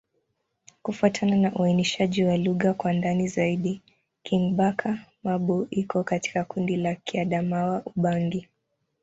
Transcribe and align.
Kufuatana 0.81 1.35
na 1.35 1.53
uainishaji 1.55 2.23
wa 2.23 2.37
lugha 2.37 2.73
kwa 2.73 2.93
ndani 2.93 3.27
zaidi, 3.27 3.81
Kingbaka-Ma'bo 4.23 5.67
iko 5.69 6.03
katika 6.03 6.43
kundi 6.43 6.77
la 6.77 6.95
Kiadamawa-Ubangi. 6.95 8.47